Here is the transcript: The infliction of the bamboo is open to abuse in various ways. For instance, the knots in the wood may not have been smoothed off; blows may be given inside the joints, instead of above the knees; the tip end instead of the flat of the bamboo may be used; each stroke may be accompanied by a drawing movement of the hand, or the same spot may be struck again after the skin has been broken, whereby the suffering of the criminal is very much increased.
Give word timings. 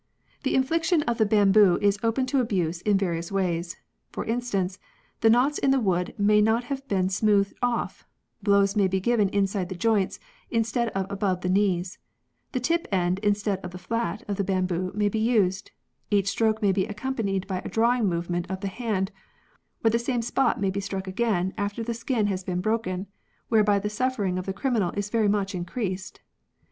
The 0.41 0.55
infliction 0.55 1.03
of 1.03 1.19
the 1.19 1.27
bamboo 1.27 1.77
is 1.79 1.99
open 2.01 2.25
to 2.25 2.39
abuse 2.41 2.81
in 2.81 2.97
various 2.97 3.31
ways. 3.31 3.77
For 4.11 4.25
instance, 4.25 4.79
the 5.19 5.29
knots 5.29 5.59
in 5.59 5.69
the 5.69 5.79
wood 5.79 6.15
may 6.17 6.41
not 6.41 6.63
have 6.63 6.87
been 6.87 7.07
smoothed 7.07 7.53
off; 7.61 8.03
blows 8.41 8.75
may 8.75 8.87
be 8.87 8.99
given 8.99 9.29
inside 9.29 9.69
the 9.69 9.75
joints, 9.75 10.19
instead 10.49 10.89
of 10.97 11.05
above 11.11 11.41
the 11.41 11.49
knees; 11.51 11.99
the 12.51 12.59
tip 12.59 12.87
end 12.91 13.19
instead 13.19 13.59
of 13.59 13.69
the 13.69 13.77
flat 13.77 14.23
of 14.27 14.37
the 14.37 14.43
bamboo 14.43 14.91
may 14.95 15.07
be 15.07 15.19
used; 15.19 15.69
each 16.09 16.29
stroke 16.29 16.63
may 16.63 16.71
be 16.71 16.87
accompanied 16.87 17.45
by 17.45 17.59
a 17.59 17.69
drawing 17.69 18.09
movement 18.09 18.49
of 18.49 18.61
the 18.61 18.69
hand, 18.69 19.11
or 19.85 19.91
the 19.91 19.99
same 19.99 20.23
spot 20.23 20.59
may 20.59 20.71
be 20.71 20.79
struck 20.81 21.05
again 21.07 21.53
after 21.59 21.83
the 21.83 21.93
skin 21.93 22.25
has 22.25 22.43
been 22.43 22.59
broken, 22.59 23.05
whereby 23.49 23.77
the 23.77 23.87
suffering 23.87 24.39
of 24.39 24.47
the 24.47 24.51
criminal 24.53 24.91
is 24.97 25.11
very 25.11 25.29
much 25.29 25.53
increased. 25.53 26.21